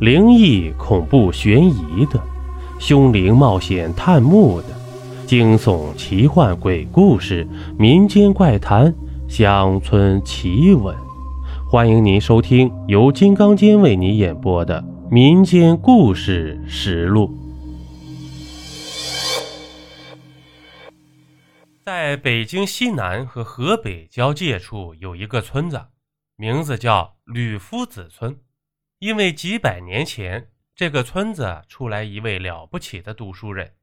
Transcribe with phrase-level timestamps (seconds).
[0.00, 2.22] 灵异、恐怖、悬疑的，
[2.78, 4.68] 凶灵冒险探墓的，
[5.26, 7.44] 惊悚、奇幻、鬼故事、
[7.76, 8.94] 民间怪谈、
[9.28, 10.96] 乡村奇闻，
[11.68, 14.80] 欢迎您收听由金刚间为您演播的
[15.10, 17.28] 《民间故事实录》。
[21.84, 25.80] 在北京西南和河北交界处有一个村子，
[26.36, 28.36] 名字叫吕夫子村。
[28.98, 33.76] 因为几百年前，这个村子出来一位了不起的读书人，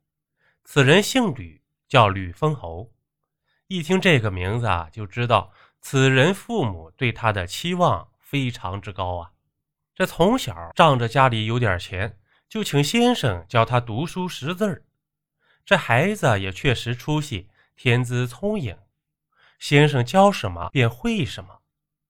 [0.65, 2.91] 此人姓吕，叫吕封侯。
[3.67, 9.31] 一听这个名字啊，就知道此人父母对他的期望非常之高啊。
[9.93, 14.83] 这从小仗着家里有点钱，就请先生教他读书识字儿。
[15.65, 18.77] 这孩子也确实出息，天资聪颖，
[19.59, 21.61] 先生教什么便会什么。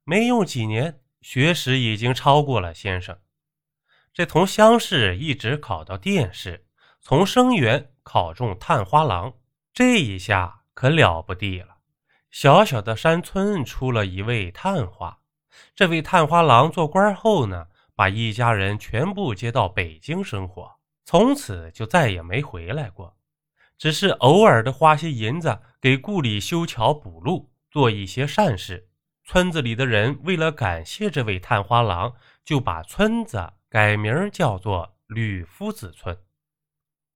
[0.04, 1.02] 没用几年。
[1.26, 3.18] 学识已经超过了先生，
[4.14, 6.68] 这从乡试一直考到殿试，
[7.02, 9.34] 从生员考中探花郎，
[9.74, 11.78] 这一下可了不地了。
[12.30, 15.18] 小小的山村出了一位探花，
[15.74, 23.18] 这位探花郎做官后呢，把一家人全部接到北京生活，从此就再也没回来过，
[23.80, 28.88] 只是偶尔的花些银子给故里修桥补路，做一些善事。
[29.26, 36.16] 村子里的人为了感谢这位探花郎，就把村子改名叫做吕夫子村。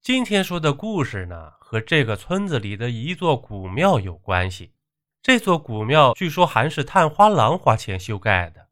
[0.02, 4.74] 今天说的故事呢，和这个村子里的一座古庙有关系。
[5.22, 8.70] 这座古庙据说还是探花郎花钱修盖的，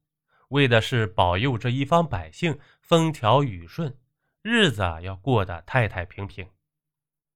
[0.49, 3.95] 为的是保佑这一方百姓风调雨顺，
[4.41, 6.49] 日子要过得太太平平。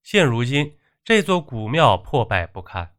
[0.02, 2.96] 现如今，这座古庙破败不堪。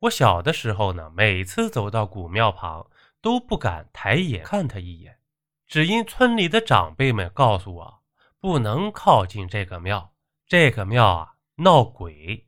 [0.00, 2.86] 我小的时候呢，每次走到古庙旁，
[3.22, 5.18] 都不敢抬眼看他一眼，
[5.66, 8.02] 只因村里的长辈们告诉我，
[8.38, 10.12] 不能靠近这个庙，
[10.46, 12.46] 这个庙啊闹鬼。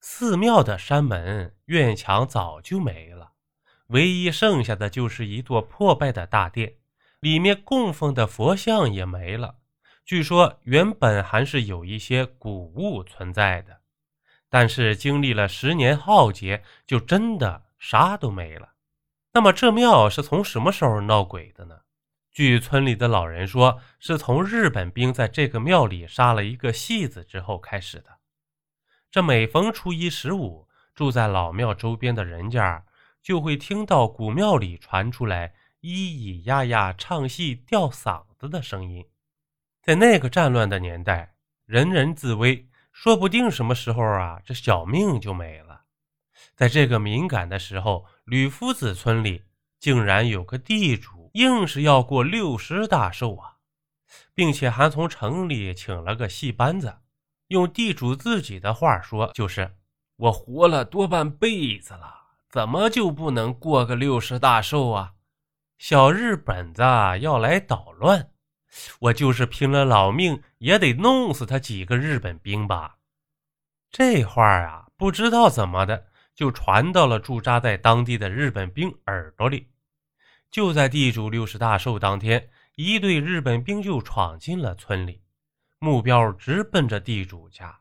[0.00, 3.32] 寺庙的山门、院墙早就没了，
[3.88, 6.76] 唯一剩下的就是一座破败的大殿，
[7.18, 9.56] 里面供奉的佛像也没了。
[10.04, 13.80] 据说原本还是有一些古物存在的。
[14.48, 18.74] 但是经历了十年浩劫，就真的啥都没了。
[19.32, 21.80] 那么这庙是从什么时候闹鬼的呢？
[22.32, 28.18] 据村里的老人说，是从日本兵在这个庙里杀了一个戏子之后开始的。
[29.10, 32.84] 这每逢初一十五，住在老庙周边的人家
[33.22, 39.06] 就会听到古庙里传出来咿咿呀呀唱戏吊嗓子的声音。
[39.82, 42.68] 在那个战乱的年代，人人自危。
[42.98, 45.82] 说不定什么时候啊，这小命就没了。
[46.54, 49.44] 在这个敏感的时候，吕夫子村里
[49.78, 53.56] 竟然有个地主，硬是要过六十大寿啊，
[54.34, 56.96] 并且还从城里请了个戏班子。
[57.48, 59.76] 用地主自己的话说，就是
[60.16, 62.14] 我活了多半辈子了，
[62.48, 65.12] 怎么就不能过个六十大寿啊？
[65.76, 66.82] 小日本子
[67.20, 68.30] 要来捣乱。
[68.98, 72.98] 我就是拼了老命也得弄死他几个日本兵吧！
[73.90, 79.68] 这话啊，不知道怎么的就传到了驻扎在当地的日本兵耳朵里。
[80.50, 85.22] 就在地主六十大寿当天，一队日本兵就闯进了村里，
[85.78, 87.80] 目标直奔着地主家。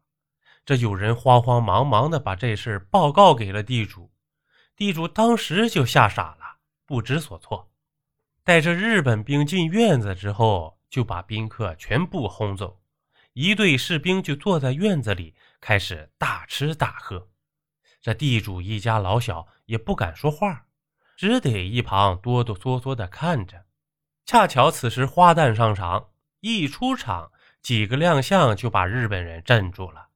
[0.65, 4.11] 这有人慌慌忙忙的把这事报告给了地主，
[4.75, 7.69] 地主当时就吓傻了，不知所措。
[8.43, 10.74] 带着日本兵进院子之后。
[10.95, 12.79] 就把宾客全部轰走，
[13.33, 17.27] 一队士兵就坐在院子里开始大吃大喝。
[18.01, 20.67] 这地主一家老小也不敢说话，
[21.17, 23.65] 只得一旁哆哆嗦嗦地看着。
[24.25, 30.07] 恰巧此时花旦上场，一出场几个亮相就把日本人镇住了。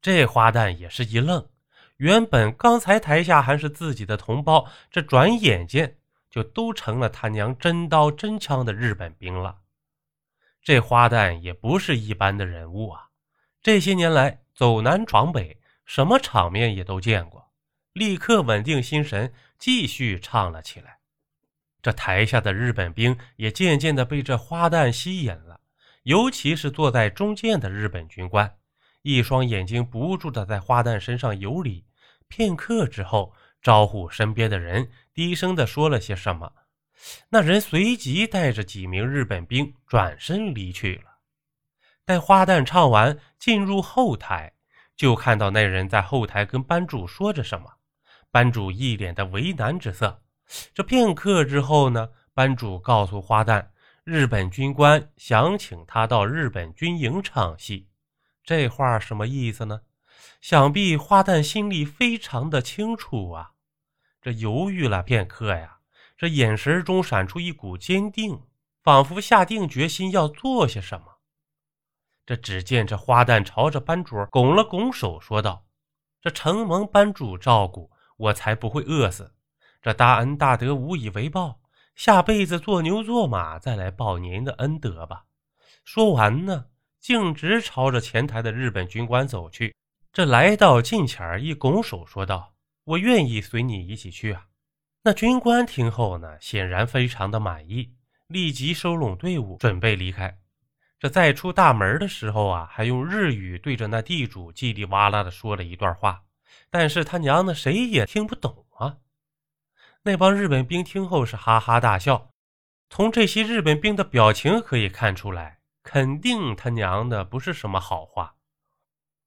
[0.00, 1.48] 这花旦也是一愣，
[1.96, 5.96] 原本刚才台下还是自己的同胞，这转眼间
[6.30, 9.56] 就都成了他娘真刀真枪的日本兵了。
[10.62, 13.08] 这花旦也不是一般的人物啊！
[13.62, 17.50] 这些年来走南闯北，什么场面也都见过，
[17.92, 20.98] 立刻稳定心神，继续唱了起来。
[21.82, 25.60] 这台下的日本兵也渐渐的被这花旦吸引了，
[26.02, 28.54] 尤其是坐在中间的日本军官，
[29.02, 31.84] 一双眼睛不住的在花旦身上游离。
[32.28, 36.52] 片刻之后，招呼身边的人，低声的说了些什么。
[37.28, 41.18] 那人随即带着几名日本兵转身离去了。
[42.04, 44.52] 待花旦唱完，进入后台，
[44.96, 47.70] 就看到那人在后台跟班主说着什么。
[48.30, 50.22] 班主一脸的为难之色。
[50.74, 53.68] 这片刻之后呢，班主告诉花旦，
[54.04, 57.88] 日本军官想请他到日本军营唱戏。
[58.44, 59.82] 这话什么意思呢？
[60.40, 63.52] 想必花旦心里非常的清楚啊。
[64.22, 65.78] 这犹豫了片刻呀，
[66.20, 68.42] 这眼神中闪出一股坚定，
[68.82, 71.06] 仿佛下定决心要做些什么。
[72.26, 75.64] 这只见这花旦朝着班主拱了拱手，说道
[76.20, 79.32] ：“这承蒙班主照顾，我才不会饿死。
[79.80, 81.58] 这大恩大德无以为报，
[81.94, 85.24] 下辈子做牛做马再来报您的恩德吧。”
[85.86, 86.66] 说完呢，
[86.98, 89.74] 径直朝着前台的日本军官走去。
[90.12, 92.52] 这来到近前一拱手说道。
[92.84, 94.48] 我愿意随你一起去啊！
[95.02, 97.94] 那军官听后呢，显然非常的满意，
[98.26, 100.38] 立即收拢队伍，准备离开。
[100.98, 106.24] 这在出大门的时候啊，还用日语对着那地主叽里哇啦的说了一段话，
[106.68, 108.98] 但是他娘的谁也听不懂啊！
[110.02, 112.32] 那帮日本兵听后是哈哈大笑，
[112.90, 118.34] 从这些日本兵的表情可以看出来，肯定他娘的不是什么好话。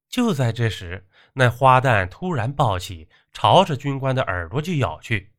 [0.08, 5.32] 就在这时，那花旦突然抱起，朝着军官的耳朵就咬去，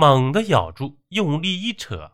[0.00, 2.12] 猛地咬住，用力一扯，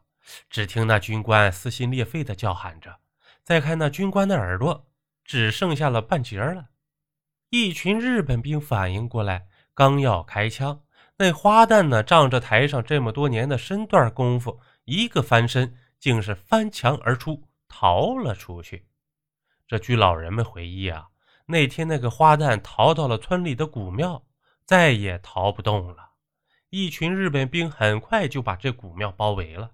[0.50, 2.99] 只听那军官撕心裂肺的叫喊着。
[3.44, 4.88] 再看那军官的耳朵，
[5.25, 6.71] 只剩下了半截了。
[7.50, 10.83] 一群日本兵反应过来，刚要开枪，
[11.19, 18.89] 那花旦呢，仗着台上这么多年的身段功夫，一个翻身，竟是翻墙而出，逃了出去。
[19.69, 21.11] 这据老人们回忆啊。
[21.47, 24.27] 那天，那个花旦逃到了村里的古庙，
[24.65, 26.06] 再也逃不动了。
[26.71, 29.73] 一群日本兵很快就把这古庙包围了。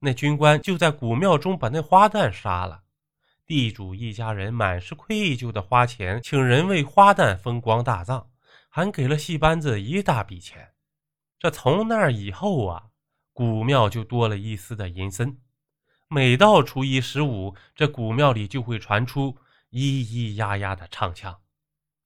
[0.00, 2.82] 那军官就在古庙中把那花旦杀了。
[3.46, 8.26] 地主一家人满是愧疚的花钱，请人为花旦风光大葬，
[8.68, 10.72] 还给了戏班子一大笔钱。
[11.38, 12.86] 这从那以后啊，
[13.32, 15.38] 古庙就多了一丝的阴森。
[16.08, 19.38] 每到初一十五，这古庙里就会传出。
[19.72, 21.40] 咿咿呀呀的唱腔，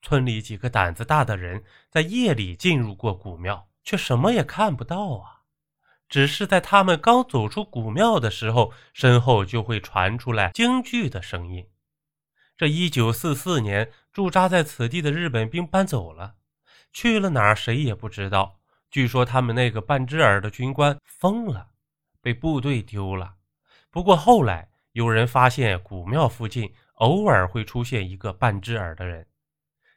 [0.03, 5.43] 村里几个胆子大的人在夜里进入过古庙，却什么也看不到啊！
[6.09, 11.69] 只是在他们刚走出古庙的时候，身后就会传出来京剧的声音。
[12.57, 16.35] 这一九四四年驻扎在此地的日本兵搬走了，
[16.93, 18.61] 去了哪儿谁也不知道。
[18.91, 21.69] 据说他们那个半只耳的军官疯了，
[22.21, 23.37] 被部队丢了。
[23.91, 26.75] 不过后来有人发现古庙附近。
[27.01, 29.27] 偶尔会出现一个半只耳的人，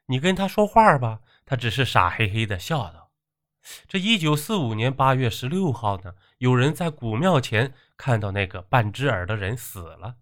[0.06, 3.03] 你跟他说话吧，他只是傻嘿嘿的笑道。
[3.88, 10.16] 这一九四五年八月十六号呢，有人在古庙前看到那个半只耳的人死了，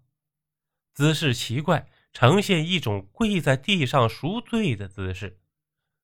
[0.94, 5.38] 姿势奇怪，呈现一种跪在地上赎罪的姿势。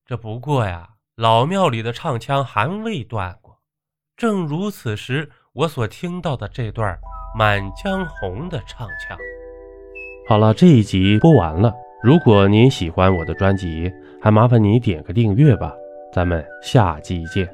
[0.05, 3.61] 这不过呀，老庙里的唱腔还未断过。
[4.17, 6.93] 正如此时我所听到的这段
[7.39, 9.17] 《满江红》的唱腔。
[10.29, 11.73] 好了，这一集播完了。
[12.03, 15.73] 如果您喜欢我的专辑，还麻烦你点个订阅吧。
[16.11, 17.49] 咱们下集见。